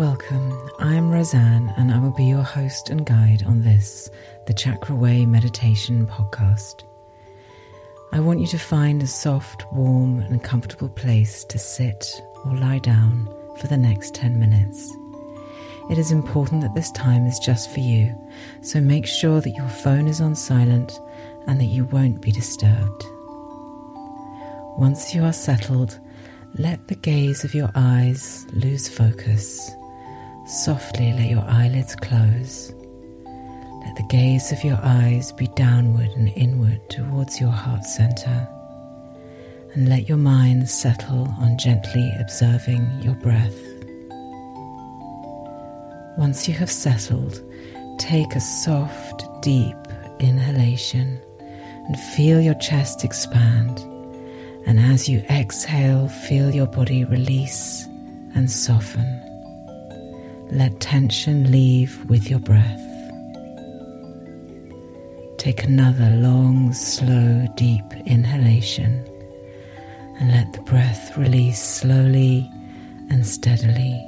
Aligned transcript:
Welcome. 0.00 0.58
I'm 0.78 1.10
Rosanne, 1.10 1.74
and 1.76 1.92
I 1.92 1.98
will 1.98 2.14
be 2.14 2.24
your 2.24 2.42
host 2.42 2.88
and 2.88 3.04
guide 3.04 3.42
on 3.42 3.64
this, 3.64 4.08
the 4.46 4.54
Chakra 4.54 4.96
Way 4.96 5.26
Meditation 5.26 6.06
Podcast. 6.06 6.84
I 8.10 8.20
want 8.20 8.40
you 8.40 8.46
to 8.46 8.58
find 8.58 9.02
a 9.02 9.06
soft, 9.06 9.70
warm, 9.74 10.20
and 10.20 10.42
comfortable 10.42 10.88
place 10.88 11.44
to 11.44 11.58
sit 11.58 12.22
or 12.46 12.56
lie 12.56 12.78
down 12.78 13.28
for 13.58 13.66
the 13.66 13.76
next 13.76 14.14
10 14.14 14.40
minutes. 14.40 14.90
It 15.90 15.98
is 15.98 16.10
important 16.10 16.62
that 16.62 16.74
this 16.74 16.90
time 16.92 17.26
is 17.26 17.38
just 17.38 17.70
for 17.70 17.80
you, 17.80 18.18
so 18.62 18.80
make 18.80 19.06
sure 19.06 19.42
that 19.42 19.54
your 19.54 19.68
phone 19.68 20.08
is 20.08 20.22
on 20.22 20.34
silent 20.34 20.98
and 21.46 21.60
that 21.60 21.66
you 21.66 21.84
won't 21.84 22.22
be 22.22 22.32
disturbed. 22.32 23.04
Once 24.78 25.14
you 25.14 25.22
are 25.22 25.34
settled, 25.34 26.00
let 26.54 26.88
the 26.88 26.96
gaze 26.96 27.44
of 27.44 27.54
your 27.54 27.70
eyes 27.74 28.46
lose 28.54 28.88
focus 28.88 29.76
Softly 30.50 31.12
let 31.12 31.30
your 31.30 31.44
eyelids 31.46 31.94
close. 31.94 32.74
Let 33.24 33.94
the 33.94 34.06
gaze 34.08 34.50
of 34.50 34.64
your 34.64 34.80
eyes 34.82 35.30
be 35.30 35.46
downward 35.54 36.08
and 36.16 36.28
inward 36.34 36.80
towards 36.90 37.40
your 37.40 37.52
heart 37.52 37.84
center. 37.84 38.48
And 39.74 39.88
let 39.88 40.08
your 40.08 40.18
mind 40.18 40.68
settle 40.68 41.32
on 41.38 41.56
gently 41.56 42.12
observing 42.18 42.84
your 43.00 43.14
breath. 43.14 43.54
Once 46.18 46.48
you 46.48 46.54
have 46.54 46.70
settled, 46.70 47.40
take 47.98 48.34
a 48.34 48.40
soft, 48.40 49.24
deep 49.42 49.76
inhalation 50.18 51.20
and 51.86 51.96
feel 52.16 52.40
your 52.40 52.54
chest 52.54 53.04
expand. 53.04 53.78
And 54.66 54.80
as 54.80 55.08
you 55.08 55.20
exhale, 55.30 56.08
feel 56.08 56.52
your 56.52 56.66
body 56.66 57.04
release 57.04 57.86
and 58.34 58.50
soften. 58.50 59.29
Let 60.52 60.80
tension 60.80 61.52
leave 61.52 62.04
with 62.10 62.28
your 62.28 62.40
breath. 62.40 62.82
Take 65.38 65.62
another 65.62 66.10
long, 66.10 66.72
slow, 66.72 67.46
deep 67.54 67.84
inhalation 68.04 69.06
and 70.18 70.32
let 70.32 70.52
the 70.52 70.60
breath 70.62 71.16
release 71.16 71.62
slowly 71.62 72.50
and 73.10 73.24
steadily, 73.24 74.04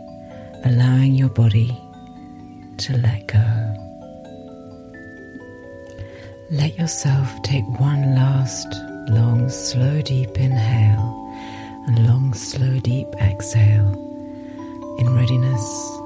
allowing 0.65 1.15
your 1.15 1.29
body 1.29 1.71
to 2.79 2.99
let 2.99 3.29
go. 3.29 3.77
Let 6.51 6.77
yourself 6.77 7.41
take 7.45 7.65
one 7.79 8.17
last 8.17 8.67
long, 9.09 9.49
slow, 9.49 10.03
deep 10.03 10.37
inhale 10.37 11.35
and 11.87 12.05
long, 12.05 12.35
slow, 12.35 12.81
deep 12.81 13.09
exhale 13.21 13.95
in 14.99 15.15
readiness 15.15 16.02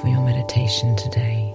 for 0.00 0.08
your 0.08 0.20
meditation 0.22 0.94
today. 0.94 1.54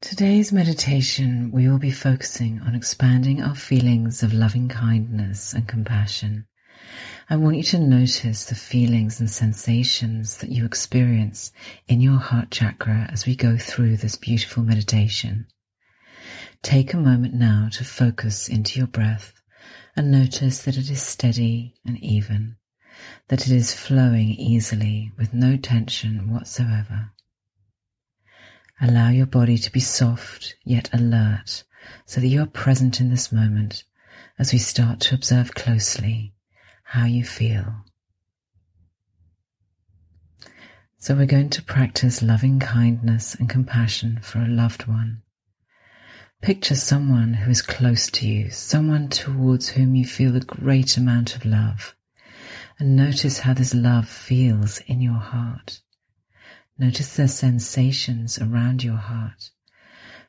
Today's 0.00 0.52
meditation, 0.52 1.50
we 1.50 1.68
will 1.68 1.78
be 1.78 1.90
focusing 1.90 2.60
on 2.60 2.76
expanding 2.76 3.42
our 3.42 3.56
feelings 3.56 4.22
of 4.22 4.32
loving 4.32 4.68
kindness 4.68 5.52
and 5.52 5.66
compassion 5.66 6.46
I 7.28 7.34
want 7.34 7.56
you 7.56 7.64
to 7.64 7.80
notice 7.80 8.44
the 8.44 8.54
feelings 8.54 9.18
and 9.18 9.28
sensations 9.28 10.36
that 10.36 10.50
you 10.50 10.64
experience 10.64 11.50
in 11.88 12.00
your 12.00 12.18
heart 12.18 12.52
chakra 12.52 13.08
as 13.10 13.26
we 13.26 13.34
go 13.34 13.56
through 13.56 13.96
this 13.96 14.14
beautiful 14.14 14.62
meditation. 14.62 15.48
Take 16.62 16.94
a 16.94 16.98
moment 16.98 17.34
now 17.34 17.68
to 17.72 17.84
focus 17.84 18.48
into 18.48 18.78
your 18.78 18.86
breath 18.86 19.42
and 19.96 20.12
notice 20.12 20.62
that 20.62 20.76
it 20.76 20.88
is 20.88 21.02
steady 21.02 21.74
and 21.84 21.98
even, 21.98 22.58
that 23.26 23.44
it 23.48 23.52
is 23.52 23.74
flowing 23.74 24.28
easily 24.28 25.10
with 25.18 25.34
no 25.34 25.56
tension 25.56 26.32
whatsoever. 26.32 27.10
Allow 28.80 29.08
your 29.08 29.26
body 29.26 29.58
to 29.58 29.72
be 29.72 29.80
soft 29.80 30.54
yet 30.64 30.88
alert 30.92 31.64
so 32.04 32.20
that 32.20 32.28
you 32.28 32.40
are 32.42 32.46
present 32.46 33.00
in 33.00 33.10
this 33.10 33.32
moment 33.32 33.82
as 34.38 34.52
we 34.52 34.60
start 34.60 35.00
to 35.00 35.16
observe 35.16 35.56
closely 35.56 36.32
how 36.88 37.04
you 37.04 37.24
feel. 37.24 37.74
So 40.98 41.16
we're 41.16 41.26
going 41.26 41.50
to 41.50 41.62
practice 41.62 42.22
loving 42.22 42.60
kindness 42.60 43.34
and 43.34 43.48
compassion 43.48 44.20
for 44.22 44.38
a 44.38 44.48
loved 44.48 44.86
one. 44.86 45.22
Picture 46.42 46.76
someone 46.76 47.34
who 47.34 47.50
is 47.50 47.60
close 47.60 48.08
to 48.12 48.28
you, 48.28 48.50
someone 48.50 49.08
towards 49.08 49.70
whom 49.70 49.96
you 49.96 50.04
feel 50.04 50.36
a 50.36 50.40
great 50.40 50.96
amount 50.96 51.34
of 51.34 51.44
love, 51.44 51.96
and 52.78 52.94
notice 52.94 53.40
how 53.40 53.52
this 53.52 53.74
love 53.74 54.08
feels 54.08 54.78
in 54.86 55.00
your 55.00 55.18
heart. 55.18 55.80
Notice 56.78 57.16
the 57.16 57.26
sensations 57.26 58.38
around 58.38 58.84
your 58.84 58.96
heart. 58.96 59.50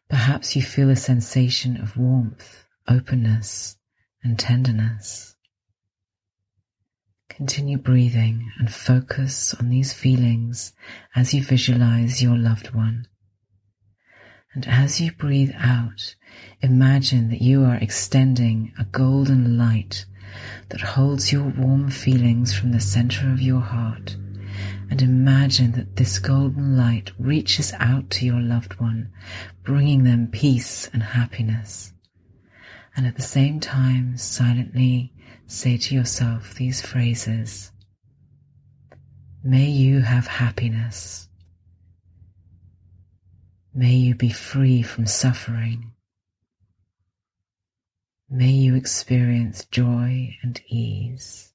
Perhaps 0.09 0.55
you 0.55 0.63
feel 0.63 0.89
a 0.89 0.95
sensation 0.95 1.79
of 1.79 1.97
warmth, 1.97 2.65
openness, 2.87 3.77
and 4.23 4.39
tenderness. 4.39 5.36
Continue 7.29 7.77
breathing 7.77 8.51
and 8.57 8.73
focus 8.73 9.53
on 9.53 9.69
these 9.69 9.93
feelings 9.93 10.73
as 11.15 11.33
you 11.33 11.43
visualize 11.43 12.21
your 12.21 12.35
loved 12.35 12.73
one. 12.73 13.07
And 14.53 14.67
as 14.67 14.99
you 14.99 15.11
breathe 15.11 15.51
out, 15.57 16.15
imagine 16.61 17.29
that 17.29 17.41
you 17.41 17.63
are 17.63 17.75
extending 17.75 18.73
a 18.79 18.85
golden 18.85 19.57
light 19.57 20.05
that 20.69 20.81
holds 20.81 21.31
your 21.31 21.43
warm 21.43 21.89
feelings 21.91 22.57
from 22.57 22.71
the 22.71 22.79
center 22.79 23.31
of 23.31 23.41
your 23.41 23.61
heart. 23.61 24.15
And 24.89 25.01
imagine 25.01 25.73
that 25.73 25.97
this 25.97 26.17
golden 26.17 26.77
light 26.77 27.11
reaches 27.19 27.73
out 27.73 28.09
to 28.11 28.25
your 28.25 28.39
loved 28.39 28.79
one, 28.79 29.11
bringing 29.63 30.05
them 30.05 30.29
peace 30.31 30.89
and 30.93 31.03
happiness. 31.03 31.93
And 32.95 33.05
at 33.05 33.15
the 33.15 33.21
same 33.21 33.59
time, 33.59 34.17
silently 34.17 35.13
say 35.47 35.77
to 35.77 35.95
yourself 35.95 36.53
these 36.55 36.81
phrases 36.81 37.71
May 39.43 39.69
you 39.69 40.01
have 40.01 40.27
happiness. 40.27 41.29
May 43.73 43.93
you 43.93 44.13
be 44.13 44.29
free 44.29 44.81
from 44.81 45.05
suffering. 45.05 45.93
May 48.29 48.49
you 48.51 48.75
experience 48.75 49.63
joy 49.65 50.35
and 50.43 50.59
ease. 50.67 51.53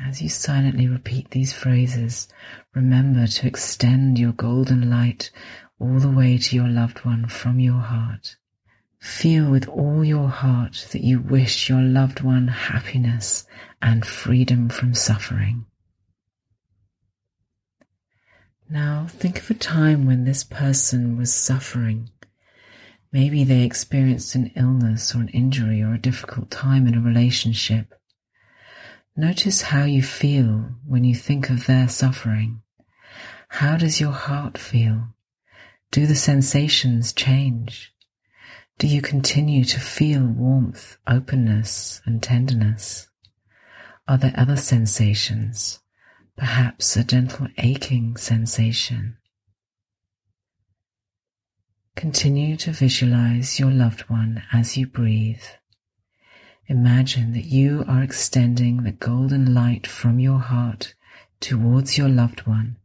As 0.00 0.22
you 0.22 0.30
silently 0.30 0.88
repeat 0.88 1.30
these 1.30 1.52
phrases, 1.52 2.28
remember 2.74 3.26
to 3.26 3.46
extend 3.46 4.18
your 4.18 4.32
golden 4.32 4.88
light 4.88 5.30
all 5.78 5.98
the 5.98 6.10
way 6.10 6.38
to 6.38 6.56
your 6.56 6.68
loved 6.68 7.04
one 7.04 7.28
from 7.28 7.60
your 7.60 7.80
heart. 7.80 8.36
Feel 9.04 9.50
with 9.50 9.68
all 9.68 10.02
your 10.02 10.30
heart 10.30 10.88
that 10.92 11.04
you 11.04 11.20
wish 11.20 11.68
your 11.68 11.82
loved 11.82 12.22
one 12.22 12.48
happiness 12.48 13.46
and 13.82 14.04
freedom 14.04 14.70
from 14.70 14.94
suffering. 14.94 15.66
Now 18.70 19.06
think 19.10 19.40
of 19.40 19.50
a 19.50 19.54
time 19.54 20.06
when 20.06 20.24
this 20.24 20.42
person 20.42 21.18
was 21.18 21.34
suffering. 21.34 22.08
Maybe 23.12 23.44
they 23.44 23.62
experienced 23.64 24.34
an 24.36 24.50
illness 24.56 25.14
or 25.14 25.18
an 25.18 25.28
injury 25.28 25.82
or 25.82 25.92
a 25.92 26.00
difficult 26.00 26.50
time 26.50 26.86
in 26.86 26.94
a 26.94 27.02
relationship. 27.02 27.92
Notice 29.14 29.60
how 29.60 29.84
you 29.84 30.02
feel 30.02 30.70
when 30.86 31.04
you 31.04 31.14
think 31.14 31.50
of 31.50 31.66
their 31.66 31.88
suffering. 31.90 32.62
How 33.48 33.76
does 33.76 34.00
your 34.00 34.12
heart 34.12 34.56
feel? 34.56 35.08
Do 35.90 36.06
the 36.06 36.16
sensations 36.16 37.12
change? 37.12 37.93
Do 38.76 38.88
you 38.88 39.00
continue 39.00 39.64
to 39.66 39.78
feel 39.78 40.26
warmth, 40.26 40.96
openness, 41.06 42.02
and 42.04 42.20
tenderness? 42.20 43.08
Are 44.08 44.18
there 44.18 44.34
other 44.36 44.56
sensations, 44.56 45.78
perhaps 46.36 46.96
a 46.96 47.04
gentle 47.04 47.46
aching 47.56 48.16
sensation? 48.16 49.16
Continue 51.94 52.56
to 52.56 52.72
visualize 52.72 53.60
your 53.60 53.70
loved 53.70 54.02
one 54.10 54.42
as 54.52 54.76
you 54.76 54.88
breathe. 54.88 55.44
Imagine 56.66 57.32
that 57.32 57.44
you 57.44 57.84
are 57.86 58.02
extending 58.02 58.82
the 58.82 58.92
golden 58.92 59.54
light 59.54 59.86
from 59.86 60.18
your 60.18 60.40
heart 60.40 60.94
towards 61.38 61.96
your 61.96 62.08
loved 62.08 62.46
one 62.46 62.76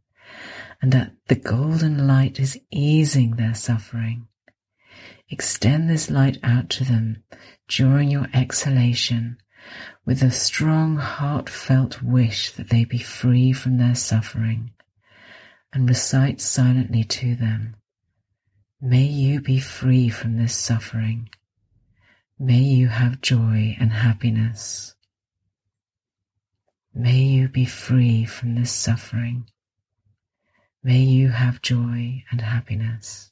and 0.80 0.92
that 0.92 1.12
the 1.26 1.34
golden 1.34 2.06
light 2.06 2.38
is 2.38 2.60
easing 2.70 3.32
their 3.32 3.54
suffering 3.54 4.28
Extend 5.30 5.88
this 5.88 6.10
light 6.10 6.38
out 6.42 6.68
to 6.70 6.84
them 6.84 7.22
during 7.68 8.10
your 8.10 8.26
exhalation 8.34 9.38
with 10.04 10.22
a 10.22 10.30
strong, 10.30 10.96
heartfelt 10.96 12.02
wish 12.02 12.50
that 12.52 12.68
they 12.68 12.84
be 12.84 12.98
free 12.98 13.52
from 13.52 13.78
their 13.78 13.94
suffering 13.94 14.72
and 15.72 15.88
recite 15.88 16.40
silently 16.40 17.04
to 17.04 17.36
them. 17.36 17.76
May 18.80 19.04
you 19.04 19.40
be 19.40 19.60
free 19.60 20.08
from 20.08 20.36
this 20.36 20.56
suffering. 20.56 21.28
May 22.38 22.60
you 22.60 22.88
have 22.88 23.20
joy 23.20 23.76
and 23.78 23.92
happiness. 23.92 24.96
May 26.92 27.18
you 27.18 27.48
be 27.48 27.66
free 27.66 28.24
from 28.24 28.56
this 28.56 28.72
suffering. 28.72 29.48
May 30.82 31.02
you 31.02 31.28
have 31.28 31.62
joy 31.62 32.24
and 32.32 32.40
happiness. 32.40 33.29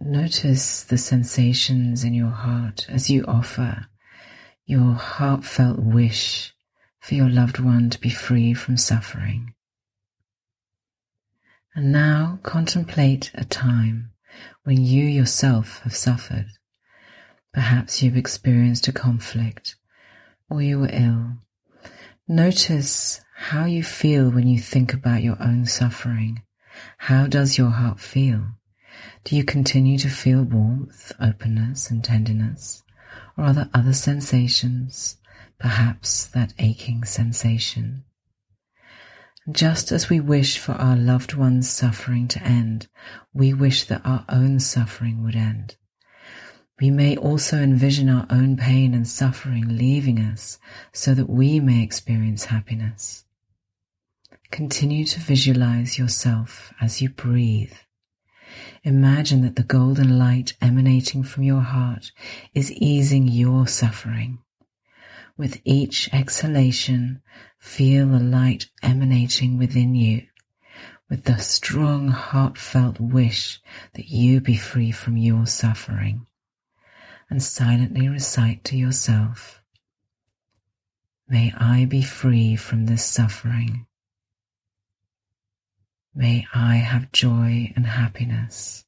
Notice 0.00 0.84
the 0.84 0.98
sensations 0.98 2.04
in 2.04 2.14
your 2.14 2.30
heart 2.30 2.86
as 2.88 3.10
you 3.10 3.24
offer 3.26 3.86
your 4.64 4.92
heartfelt 4.92 5.78
wish 5.78 6.54
for 7.00 7.14
your 7.14 7.30
loved 7.30 7.58
one 7.58 7.88
to 7.88 7.98
be 7.98 8.10
free 8.10 8.52
from 8.52 8.76
suffering. 8.76 9.54
And 11.74 11.90
now 11.90 12.38
contemplate 12.42 13.30
a 13.34 13.46
time 13.46 14.10
when 14.64 14.84
you 14.84 15.04
yourself 15.04 15.80
have 15.84 15.96
suffered. 15.96 16.48
Perhaps 17.54 18.02
you've 18.02 18.16
experienced 18.16 18.88
a 18.88 18.92
conflict 18.92 19.76
or 20.50 20.60
you 20.60 20.80
were 20.80 20.90
ill. 20.92 21.38
Notice 22.28 23.22
how 23.34 23.64
you 23.64 23.82
feel 23.82 24.30
when 24.30 24.46
you 24.46 24.58
think 24.58 24.92
about 24.92 25.22
your 25.22 25.42
own 25.42 25.64
suffering. 25.64 26.42
How 26.98 27.26
does 27.26 27.56
your 27.56 27.70
heart 27.70 28.00
feel? 28.00 28.57
Do 29.24 29.36
you 29.36 29.44
continue 29.44 29.98
to 29.98 30.08
feel 30.08 30.42
warmth, 30.42 31.12
openness, 31.20 31.90
and 31.90 32.02
tenderness? 32.02 32.82
Or 33.36 33.44
are 33.44 33.52
there 33.52 33.70
other 33.74 33.92
sensations, 33.92 35.16
perhaps 35.58 36.26
that 36.26 36.54
aching 36.58 37.04
sensation? 37.04 38.04
Just 39.50 39.92
as 39.92 40.10
we 40.10 40.20
wish 40.20 40.58
for 40.58 40.72
our 40.72 40.96
loved 40.96 41.34
one's 41.34 41.70
suffering 41.70 42.28
to 42.28 42.42
end, 42.42 42.88
we 43.32 43.54
wish 43.54 43.84
that 43.84 44.04
our 44.04 44.24
own 44.28 44.60
suffering 44.60 45.24
would 45.24 45.36
end. 45.36 45.76
We 46.80 46.90
may 46.90 47.16
also 47.16 47.58
envision 47.58 48.08
our 48.08 48.26
own 48.30 48.56
pain 48.56 48.94
and 48.94 49.08
suffering 49.08 49.76
leaving 49.76 50.18
us 50.18 50.58
so 50.92 51.14
that 51.14 51.30
we 51.30 51.60
may 51.60 51.82
experience 51.82 52.46
happiness. 52.46 53.24
Continue 54.50 55.04
to 55.06 55.20
visualize 55.20 55.98
yourself 55.98 56.72
as 56.80 57.02
you 57.02 57.08
breathe 57.08 57.74
Imagine 58.84 59.42
that 59.42 59.56
the 59.56 59.62
golden 59.62 60.18
light 60.18 60.54
emanating 60.60 61.22
from 61.22 61.42
your 61.42 61.60
heart 61.60 62.12
is 62.54 62.72
easing 62.72 63.28
your 63.28 63.66
suffering. 63.66 64.38
With 65.36 65.60
each 65.64 66.08
exhalation, 66.12 67.22
feel 67.58 68.08
the 68.08 68.20
light 68.20 68.66
emanating 68.82 69.58
within 69.58 69.94
you 69.94 70.26
with 71.08 71.24
the 71.24 71.38
strong 71.38 72.08
heartfelt 72.08 73.00
wish 73.00 73.60
that 73.94 74.08
you 74.08 74.40
be 74.40 74.56
free 74.56 74.90
from 74.90 75.16
your 75.16 75.46
suffering 75.46 76.26
and 77.30 77.42
silently 77.42 78.08
recite 78.08 78.64
to 78.64 78.76
yourself, 78.76 79.62
May 81.30 81.52
I 81.58 81.84
be 81.84 82.00
free 82.00 82.56
from 82.56 82.86
this 82.86 83.04
suffering. 83.04 83.87
May 86.14 86.46
I 86.54 86.76
have 86.76 87.12
joy 87.12 87.72
and 87.76 87.86
happiness. 87.86 88.84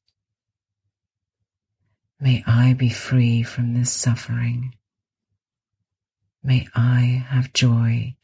May 2.19 2.43
I 2.45 2.73
be 2.73 2.89
free 2.89 3.41
from 3.41 3.73
this 3.73 3.91
suffering. 3.91 4.75
May 6.43 6.67
I 6.75 7.25
have 7.29 7.53
joy 7.53 8.15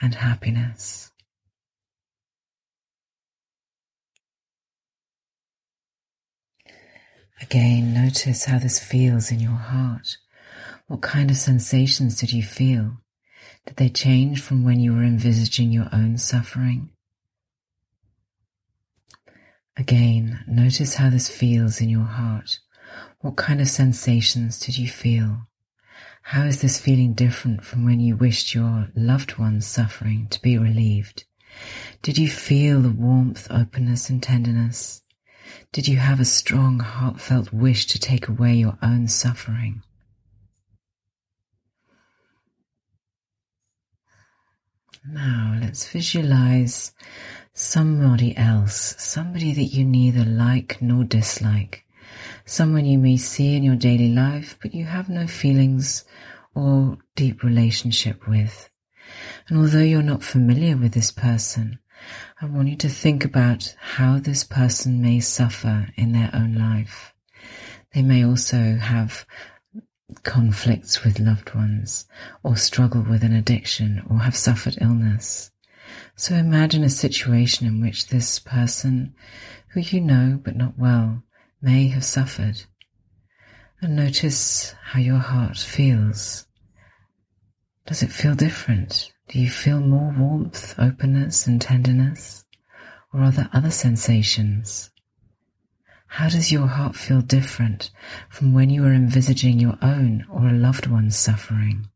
and 0.00 0.14
happiness. 0.14 1.10
Again, 7.40 7.94
notice 7.94 8.46
how 8.46 8.58
this 8.58 8.80
feels 8.80 9.30
in 9.30 9.40
your 9.40 9.52
heart. 9.52 10.16
What 10.88 11.02
kind 11.02 11.30
of 11.30 11.36
sensations 11.36 12.18
did 12.18 12.32
you 12.32 12.42
feel? 12.42 12.98
Did 13.66 13.76
they 13.76 13.88
change 13.88 14.40
from 14.40 14.64
when 14.64 14.80
you 14.80 14.94
were 14.94 15.04
envisaging 15.04 15.70
your 15.70 15.88
own 15.92 16.18
suffering? 16.18 16.90
Again, 19.78 20.40
notice 20.48 20.94
how 20.94 21.08
this 21.08 21.28
feels 21.28 21.80
in 21.80 21.88
your 21.88 22.04
heart. 22.04 22.58
What 23.20 23.36
kind 23.36 23.60
of 23.60 23.68
sensations 23.68 24.58
did 24.58 24.76
you 24.76 24.88
feel? 24.88 25.46
How 26.22 26.42
is 26.46 26.60
this 26.60 26.80
feeling 26.80 27.14
different 27.14 27.64
from 27.64 27.84
when 27.84 28.00
you 28.00 28.16
wished 28.16 28.54
your 28.56 28.88
loved 28.96 29.38
one's 29.38 29.68
suffering 29.68 30.26
to 30.30 30.42
be 30.42 30.58
relieved? 30.58 31.26
Did 32.02 32.18
you 32.18 32.28
feel 32.28 32.80
the 32.80 32.90
warmth, 32.90 33.46
openness, 33.50 34.10
and 34.10 34.20
tenderness? 34.20 35.02
Did 35.72 35.86
you 35.86 35.98
have 35.98 36.18
a 36.18 36.24
strong, 36.24 36.80
heartfelt 36.80 37.52
wish 37.52 37.86
to 37.86 38.00
take 38.00 38.26
away 38.26 38.56
your 38.56 38.76
own 38.82 39.06
suffering? 39.06 39.82
Now 45.06 45.56
let's 45.60 45.88
visualize 45.88 46.92
somebody 47.58 48.36
else, 48.36 48.94
somebody 48.98 49.52
that 49.52 49.64
you 49.64 49.84
neither 49.84 50.24
like 50.24 50.80
nor 50.80 51.02
dislike, 51.02 51.84
someone 52.44 52.84
you 52.84 52.96
may 52.96 53.16
see 53.16 53.56
in 53.56 53.64
your 53.64 53.74
daily 53.74 54.08
life 54.08 54.56
but 54.62 54.72
you 54.72 54.84
have 54.84 55.08
no 55.08 55.26
feelings 55.26 56.04
or 56.54 56.96
deep 57.16 57.42
relationship 57.42 58.28
with. 58.28 58.70
And 59.48 59.58
although 59.58 59.80
you're 59.80 60.02
not 60.02 60.22
familiar 60.22 60.76
with 60.76 60.92
this 60.92 61.10
person, 61.10 61.80
I 62.40 62.46
want 62.46 62.68
you 62.68 62.76
to 62.76 62.88
think 62.88 63.24
about 63.24 63.74
how 63.80 64.20
this 64.20 64.44
person 64.44 65.02
may 65.02 65.18
suffer 65.18 65.88
in 65.96 66.12
their 66.12 66.30
own 66.32 66.54
life. 66.54 67.12
They 67.92 68.02
may 68.02 68.24
also 68.24 68.76
have 68.76 69.26
conflicts 70.22 71.02
with 71.02 71.18
loved 71.18 71.56
ones, 71.56 72.06
or 72.44 72.56
struggle 72.56 73.02
with 73.02 73.24
an 73.24 73.34
addiction, 73.34 74.04
or 74.08 74.20
have 74.20 74.36
suffered 74.36 74.78
illness. 74.80 75.50
So 76.16 76.34
imagine 76.34 76.84
a 76.84 76.90
situation 76.90 77.66
in 77.66 77.80
which 77.80 78.08
this 78.08 78.38
person, 78.38 79.14
who 79.68 79.80
you 79.80 80.00
know 80.00 80.40
but 80.42 80.56
not 80.56 80.78
well, 80.78 81.22
may 81.60 81.88
have 81.88 82.04
suffered. 82.04 82.62
And 83.80 83.94
notice 83.96 84.74
how 84.82 85.00
your 85.00 85.18
heart 85.18 85.58
feels. 85.58 86.46
Does 87.86 88.02
it 88.02 88.10
feel 88.10 88.34
different? 88.34 89.12
Do 89.28 89.38
you 89.38 89.50
feel 89.50 89.80
more 89.80 90.14
warmth, 90.16 90.74
openness, 90.78 91.46
and 91.46 91.60
tenderness? 91.60 92.44
Or 93.12 93.22
are 93.22 93.30
there 93.30 93.50
other 93.52 93.70
sensations? 93.70 94.90
How 96.06 96.28
does 96.28 96.50
your 96.50 96.66
heart 96.66 96.96
feel 96.96 97.20
different 97.20 97.90
from 98.30 98.52
when 98.52 98.70
you 98.70 98.82
were 98.82 98.92
envisaging 98.92 99.60
your 99.60 99.78
own 99.82 100.26
or 100.30 100.48
a 100.48 100.52
loved 100.52 100.86
one's 100.86 101.16
suffering? 101.16 101.88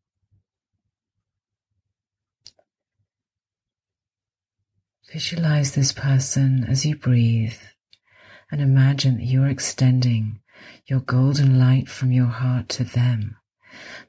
Visualize 5.13 5.73
this 5.73 5.93
person 5.93 6.65
as 6.65 6.87
you 6.87 6.97
breathe 6.97 7.59
and 8.51 8.63
imagine 8.63 9.19
that 9.19 9.27
you 9.27 9.43
are 9.43 9.49
extending 9.49 10.41
your 10.87 11.01
golden 11.01 11.59
light 11.59 11.87
from 11.87 12.13
your 12.13 12.29
heart 12.29 12.71
to 12.71 12.83
them, 12.83 13.37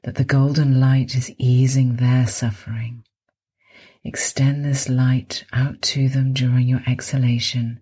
that 0.02 0.14
the 0.14 0.24
golden 0.24 0.80
light 0.80 1.14
is 1.14 1.30
easing 1.36 1.96
their 1.96 2.26
suffering. 2.26 3.04
Extend 4.02 4.64
this 4.64 4.88
light 4.88 5.44
out 5.52 5.82
to 5.82 6.08
them 6.08 6.32
during 6.32 6.66
your 6.66 6.80
exhalation 6.86 7.80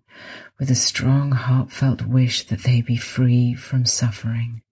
with 0.59 0.69
a 0.69 0.75
strong 0.75 1.31
heartfelt 1.31 2.02
wish 2.05 2.49
that 2.49 2.64
they 2.64 2.81
be 2.81 2.97
free 2.97 3.55
from 3.55 3.87
suffering. 3.87 4.62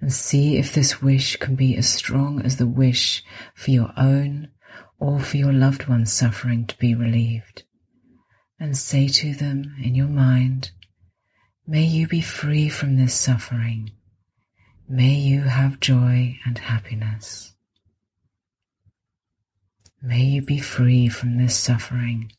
And 0.00 0.12
see 0.12 0.56
if 0.56 0.74
this 0.74 1.00
wish 1.00 1.36
can 1.36 1.54
be 1.54 1.76
as 1.76 1.88
strong 1.88 2.42
as 2.42 2.56
the 2.56 2.66
wish 2.66 3.22
for 3.54 3.70
your 3.70 3.92
own 3.96 4.48
or 4.98 5.20
for 5.20 5.36
your 5.36 5.52
loved 5.52 5.86
one's 5.88 6.12
suffering 6.12 6.66
to 6.66 6.76
be 6.78 6.94
relieved, 6.94 7.64
and 8.58 8.76
say 8.76 9.08
to 9.08 9.34
them 9.34 9.76
in 9.82 9.94
your 9.94 10.08
mind, 10.08 10.70
May 11.66 11.84
you 11.84 12.06
be 12.06 12.20
free 12.20 12.68
from 12.68 12.96
this 12.96 13.14
suffering. 13.14 13.92
May 14.86 15.14
you 15.14 15.42
have 15.42 15.80
joy 15.80 16.38
and 16.44 16.58
happiness. 16.58 17.54
May 20.02 20.24
you 20.24 20.42
be 20.42 20.58
free 20.58 21.08
from 21.08 21.38
this 21.38 21.56
suffering. 21.56 22.32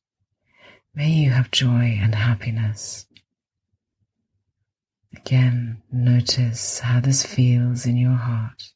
May 0.94 1.10
you 1.10 1.32
have 1.32 1.50
joy 1.50 1.98
and 2.00 2.13
happiness. 2.13 3.08
Again, 5.15 5.82
notice 5.92 6.80
how 6.80 7.00
this 7.00 7.25
feels 7.25 7.88
in 7.88 7.98
your 7.98 8.15
heart 8.15 8.75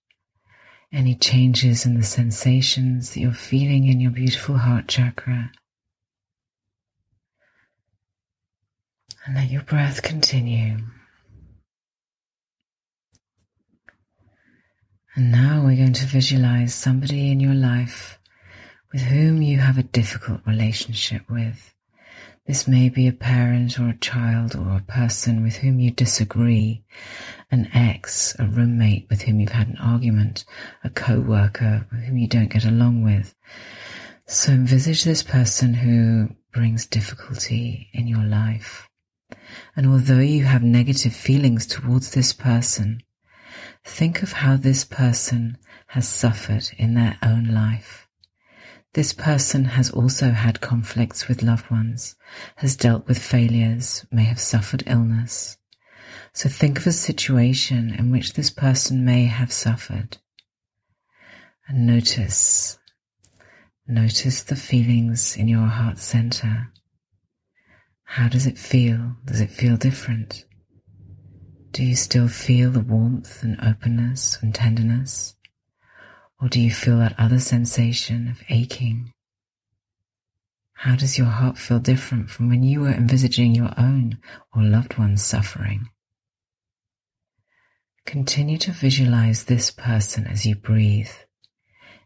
any 0.92 1.16
changes 1.16 1.86
in 1.86 1.96
the 1.96 2.04
sensations 2.04 3.14
that 3.14 3.20
you're 3.20 3.32
feeling 3.32 3.88
in 3.88 4.00
your 4.00 4.12
beautiful 4.12 4.58
heart 4.58 4.88
chakra. 4.88 5.52
And 9.26 9.36
let 9.36 9.50
your 9.52 9.62
breath 9.62 10.02
continue. 10.02 10.78
And 15.16 15.32
now 15.32 15.64
we're 15.64 15.76
going 15.76 15.94
to 15.94 16.06
visualize 16.06 16.74
somebody 16.74 17.32
in 17.32 17.40
your 17.40 17.54
life 17.54 18.20
with 18.92 19.02
whom 19.02 19.42
you 19.42 19.60
have 19.60 19.78
a 19.78 19.84
difficult 19.84 20.42
relationship 20.48 21.30
with. 21.30 21.76
This 22.50 22.68
may 22.68 22.90
be 22.90 23.08
a 23.08 23.14
parent 23.14 23.80
or 23.80 23.90
a 23.90 23.98
child 23.98 24.56
or 24.56 24.78
a 24.78 24.92
person 24.92 25.44
with 25.44 25.58
whom 25.58 25.80
you 25.80 25.92
disagree, 25.92 26.84
an 27.52 27.70
ex, 27.76 28.36
a 28.40 28.46
roommate 28.46 29.06
with 29.08 29.22
whom 29.22 29.40
you've 29.40 29.52
had 29.52 29.68
an 29.68 29.78
argument, 29.78 30.46
a 30.84 30.90
co-worker 30.90 31.86
with 31.92 32.06
whom 32.06 32.18
you 32.18 32.28
don't 32.28 32.52
get 32.52 32.66
along 32.66 33.04
with. 33.04 33.36
So 34.26 34.52
envisage 34.52 35.04
this 35.04 35.22
person 35.22 35.76
who 35.76 36.36
brings 36.52 36.88
difficulty 36.88 37.88
in 37.94 38.08
your 38.08 38.24
life. 38.24 38.90
And 39.76 39.86
although 39.86 40.18
you 40.18 40.46
have 40.46 40.64
negative 40.64 41.14
feelings 41.14 41.68
towards 41.68 42.10
this 42.10 42.34
person, 42.34 43.04
think 43.86 44.24
of 44.24 44.32
how 44.32 44.58
this 44.58 44.84
person 44.84 45.60
has 45.90 46.08
suffered 46.08 46.72
in 46.80 46.96
their 46.96 47.16
own 47.22 47.54
life. 47.54 48.09
This 48.94 49.14
person 49.14 49.66
has 49.66 49.92
also 49.92 50.32
had 50.32 50.62
conflicts 50.62 51.28
with 51.28 51.44
loved 51.44 51.70
ones, 51.70 52.16
has 52.56 52.76
dealt 52.76 53.08
with 53.08 53.20
failures, 53.20 54.06
may 54.12 54.24
have 54.24 54.40
suffered 54.40 54.84
illness. 54.88 55.58
So 56.34 56.50
think 56.50 56.80
of 56.80 56.88
a 56.88 56.92
situation 56.92 57.94
in 57.94 58.12
which 58.12 58.34
this 58.34 58.50
person 58.50 59.06
may 59.06 59.26
have 59.26 59.54
suffered. 59.54 60.18
And 61.68 61.86
notice, 61.86 62.80
notice 63.88 64.42
the 64.42 64.56
feelings 64.56 65.38
in 65.38 65.48
your 65.48 65.68
heart 65.68 66.00
center. 66.00 66.72
How 68.04 68.28
does 68.28 68.48
it 68.48 68.58
feel? 68.58 69.18
Does 69.24 69.40
it 69.40 69.52
feel 69.52 69.78
different? 69.78 70.46
Do 71.72 71.84
you 71.84 71.96
still 71.96 72.28
feel 72.28 72.72
the 72.72 72.80
warmth 72.80 73.44
and 73.44 73.62
openness 73.62 74.40
and 74.42 74.56
tenderness? 74.56 75.36
Or 76.42 76.48
do 76.48 76.62
you 76.62 76.72
feel 76.72 77.00
that 77.00 77.20
other 77.20 77.40
sensation 77.40 78.30
of 78.30 78.42
aching? 78.48 79.12
How 80.74 80.96
does 80.96 81.18
your 81.18 81.28
heart 81.28 81.58
feel 81.58 81.80
different 81.80 82.30
from 82.30 82.48
when 82.48 82.64
you 82.64 82.80
were 82.80 82.94
envisaging 82.94 83.54
your 83.54 83.74
own 83.78 84.20
or 84.56 84.64
loved 84.64 84.98
one's 84.98 85.22
suffering? 85.22 85.90
Continue 88.06 88.58
to 88.60 88.72
visualize 88.72 89.44
this 89.44 89.70
person 89.70 90.26
as 90.26 90.46
you 90.46 90.56
breathe. 90.56 91.12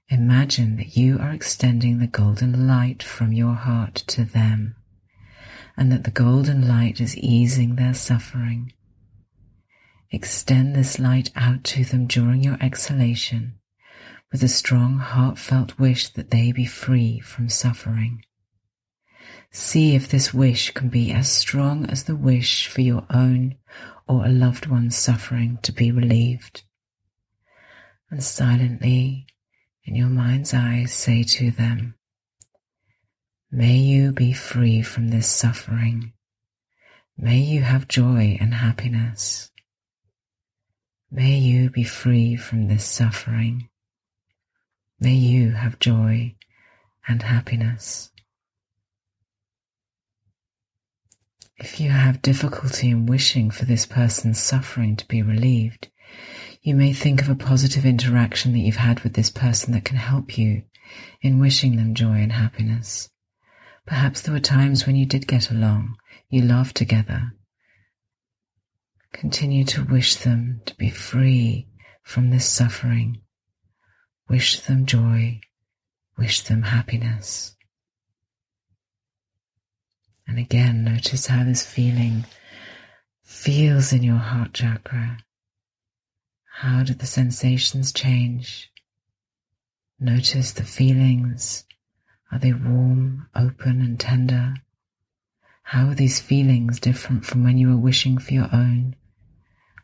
Imagine 0.10 0.78
that 0.78 0.98
you 0.98 1.20
are 1.20 1.32
extending 1.32 2.00
the 2.00 2.08
golden 2.08 2.68
light 2.68 3.04
from 3.04 3.32
your 3.34 3.54
heart 3.54 3.96
to 4.08 4.26
them, 4.26 4.76
and 5.78 5.92
that 5.92 6.04
the 6.06 6.12
golden 6.12 6.68
light 6.68 7.00
is 7.00 7.16
easing 7.18 7.76
their 7.76 7.94
suffering. 7.94 8.74
Extend 10.10 10.76
this 10.76 10.98
light 10.98 11.30
out 11.36 11.64
to 11.66 11.86
them 11.86 12.08
during 12.08 12.44
your 12.44 12.58
exhalation 12.60 13.60
with 14.34 14.44
a 14.44 14.48
strong, 14.48 14.98
heartfelt 14.98 15.78
wish 15.78 16.10
that 16.10 16.32
they 16.32 16.52
be 16.52 16.66
free 16.66 17.20
from 17.20 17.48
suffering. 17.48 18.26
See 19.52 19.94
if 19.94 20.10
this 20.10 20.34
wish 20.34 20.72
can 20.72 20.90
be 20.90 21.12
as 21.14 21.32
strong 21.32 21.86
as 21.86 22.06
the 22.06 22.16
wish 22.16 22.68
for 22.68 22.82
your 22.82 23.06
own 23.12 23.56
or 24.08 24.26
a 24.26 24.30
loved 24.30 24.66
one's 24.66 24.98
suffering 24.98 25.60
to 25.62 25.72
be 25.72 25.92
relieved. 25.92 26.64
And 28.10 28.24
silently, 28.24 29.28
in 29.86 29.96
your 29.96 30.10
mind's 30.10 30.52
eye, 30.52 30.86
say 30.86 31.22
to 31.24 31.52
them, 31.52 31.94
May 33.52 33.78
you 33.78 34.14
be 34.14 34.34
free 34.34 34.82
from 34.82 35.10
this 35.10 35.28
suffering. 35.28 36.14
May 37.16 37.38
you 37.38 37.62
have 37.62 37.88
joy 37.88 38.36
and 38.42 38.56
happiness. 38.56 39.52
May 41.12 41.38
you 41.38 41.70
be 41.70 41.84
free 41.84 42.36
from 42.36 42.68
this 42.68 42.84
suffering. 42.84 43.70
May 45.04 45.16
you 45.16 45.52
have 45.52 45.80
joy 45.80 46.34
and 47.10 47.22
happiness. 47.22 48.10
If 51.58 51.82
you 51.82 51.90
have 51.90 52.22
difficulty 52.22 52.90
in 52.90 53.06
wishing 53.06 53.52
for 53.52 53.66
this 53.66 53.86
person's 53.86 54.40
suffering 54.40 54.96
to 54.96 55.08
be 55.10 55.22
relieved, 55.22 55.90
you 56.62 56.74
may 56.74 56.94
think 56.94 57.22
of 57.22 57.28
a 57.28 57.36
positive 57.36 57.86
interaction 57.86 58.54
that 58.54 58.60
you've 58.60 58.78
had 58.78 59.02
with 59.02 59.12
this 59.12 59.30
person 59.30 59.74
that 59.74 59.84
can 59.84 59.98
help 59.98 60.38
you 60.38 60.64
in 61.22 61.38
wishing 61.38 61.76
them 61.76 61.96
joy 61.96 62.22
and 62.22 62.32
happiness. 62.32 63.10
Perhaps 63.86 64.22
there 64.22 64.34
were 64.34 64.40
times 64.40 64.88
when 64.88 64.96
you 64.96 65.06
did 65.06 65.28
get 65.28 65.52
along, 65.52 65.98
you 66.30 66.44
laughed 66.44 66.78
together. 66.78 67.34
Continue 69.12 69.66
to 69.66 69.84
wish 69.84 70.16
them 70.16 70.62
to 70.66 70.74
be 70.78 70.90
free 70.90 71.68
from 72.04 72.30
this 72.30 72.46
suffering 72.46 73.23
Wish 74.30 74.62
them 74.62 74.86
joy. 74.86 75.42
Wish 76.18 76.42
them 76.42 76.64
happiness. 76.64 77.56
And 80.28 80.40
again, 80.40 80.84
notice 80.84 81.28
how 81.28 81.44
this 81.44 81.66
feeling 81.66 82.26
feels 83.22 83.92
in 83.92 84.04
your 84.04 84.18
heart 84.18 84.54
chakra. 84.54 85.18
How 86.46 86.84
do 86.84 86.94
the 86.94 87.06
sensations 87.06 87.92
change? 87.92 88.72
Notice 90.00 90.54
the 90.54 90.64
feelings. 90.64 91.66
Are 92.32 92.40
they 92.40 92.54
warm, 92.54 93.28
open, 93.36 93.82
and 93.82 94.00
tender? 94.00 94.56
How 95.64 95.90
are 95.90 95.96
these 95.96 96.20
feelings 96.20 96.80
different 96.80 97.26
from 97.26 97.44
when 97.44 97.58
you 97.58 97.70
were 97.70 97.78
wishing 97.78 98.18
for 98.18 98.34
your 98.34 98.50
own 98.54 98.96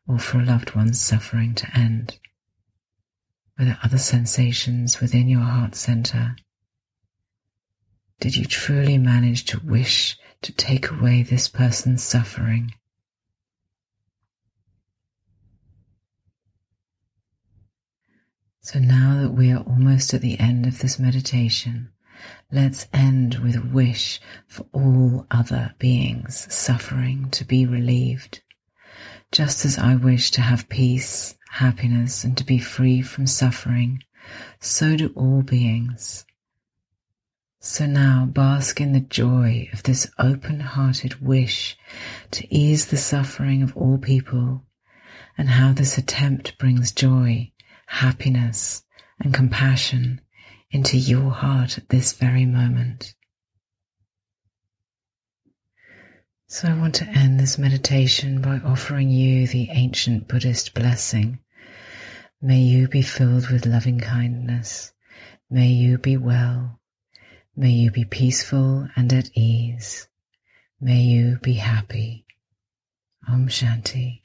or 0.08 0.20
for 0.20 0.40
a 0.40 0.46
loved 0.46 0.76
one's 0.76 1.00
suffering 1.00 1.56
to 1.56 1.78
end? 1.78 2.20
Were 3.60 3.66
there 3.66 3.80
other 3.84 3.98
sensations 3.98 5.02
within 5.02 5.28
your 5.28 5.42
heart 5.42 5.76
center? 5.76 6.38
Did 8.22 8.38
you 8.38 8.46
truly 8.46 8.98
manage 8.98 9.44
to 9.48 9.60
wish 9.60 10.18
to 10.44 10.54
take 10.54 10.90
away 10.90 11.24
this 11.24 11.50
person's 11.50 12.02
suffering? 12.02 12.74
So 18.62 18.80
now 18.80 19.22
that 19.22 19.32
we 19.34 19.52
are 19.52 19.64
almost 19.64 20.14
at 20.14 20.22
the 20.22 20.40
end 20.40 20.66
of 20.66 20.80
this 20.80 20.98
meditation, 20.98 21.90
let's 22.54 22.88
end 22.94 23.40
with 23.40 23.58
a 23.58 23.68
wish 23.74 24.22
for 24.48 24.68
all 24.72 25.28
other 25.32 25.76
beings 25.80 26.48
suffering 26.54 27.30
to 27.32 27.44
be 27.44 27.66
relieved. 27.66 28.42
Just 29.34 29.66
as 29.66 29.78
I 29.78 29.96
wish 29.96 30.32
to 30.32 30.42
have 30.42 30.70
peace 30.70 31.36
happiness 31.50 32.24
and 32.24 32.38
to 32.38 32.44
be 32.44 32.60
free 32.60 33.02
from 33.02 33.28
suffering, 33.28 34.04
so 34.60 34.96
do 34.96 35.12
all 35.16 35.42
beings. 35.42 36.26
So 37.60 37.86
now 37.86 38.26
bask 38.26 38.80
in 38.80 38.94
the 38.94 39.02
joy 39.02 39.70
of 39.74 39.84
this 39.84 40.10
open 40.18 40.62
hearted 40.62 41.22
wish 41.22 41.78
to 42.32 42.56
ease 42.56 42.86
the 42.86 42.98
suffering 42.98 43.62
of 43.62 43.76
all 43.76 43.98
people 43.98 44.64
and 45.38 45.50
how 45.50 45.74
this 45.74 45.98
attempt 45.98 46.58
brings 46.58 46.92
joy, 46.92 47.52
happiness, 47.88 48.84
and 49.20 49.34
compassion 49.34 50.22
into 50.72 50.98
your 50.98 51.32
heart 51.32 51.78
at 51.78 51.90
this 51.90 52.14
very 52.14 52.46
moment. 52.46 53.14
So 56.52 56.68
I 56.68 56.74
want 56.74 56.96
to 56.96 57.06
end 57.06 57.40
this 57.40 57.60
meditation 57.60 58.42
by 58.42 58.58
offering 58.66 59.12
you 59.12 59.46
the 59.46 59.70
ancient 59.70 60.28
Buddhist 60.28 60.74
blessing. 60.74 61.38
May 62.42 62.62
you 62.62 62.88
be 62.88 63.04
filled 63.04 63.52
with 63.52 63.68
loving 63.68 64.00
kindness. 64.00 64.92
May 65.48 65.68
you 65.68 66.00
be 66.00 66.18
well. 66.18 66.80
May 67.56 67.70
you 67.70 67.92
be 67.92 68.04
peaceful 68.04 68.90
and 68.96 69.14
at 69.14 69.30
ease. 69.36 70.08
May 70.82 71.02
you 71.02 71.38
be 71.44 71.54
happy. 71.54 72.26
Om 73.28 73.48
Shanti. 73.48 74.19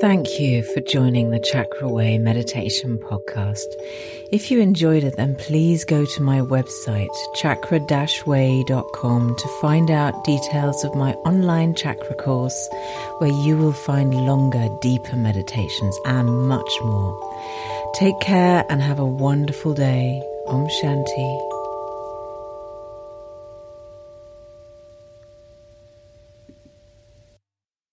Thank 0.00 0.40
you 0.40 0.62
for 0.62 0.80
joining 0.80 1.28
the 1.28 1.38
Chakra 1.38 1.86
Way 1.86 2.16
Meditation 2.16 2.96
Podcast. 2.96 3.66
If 4.32 4.50
you 4.50 4.58
enjoyed 4.58 5.04
it, 5.04 5.16
then 5.16 5.36
please 5.36 5.84
go 5.84 6.06
to 6.06 6.22
my 6.22 6.40
website, 6.40 7.14
chakra-way.com 7.34 9.36
to 9.36 9.48
find 9.60 9.90
out 9.90 10.24
details 10.24 10.84
of 10.84 10.94
my 10.94 11.12
online 11.26 11.74
chakra 11.74 12.14
course 12.14 12.66
where 13.18 13.44
you 13.44 13.58
will 13.58 13.74
find 13.74 14.14
longer, 14.14 14.68
deeper 14.80 15.16
meditations 15.16 15.98
and 16.06 16.48
much 16.48 16.72
more. 16.82 17.14
Take 17.92 18.18
care 18.20 18.64
and 18.70 18.80
have 18.80 19.00
a 19.00 19.04
wonderful 19.04 19.74
day. 19.74 20.22
Om 20.46 20.66
Shanti. 20.80 21.59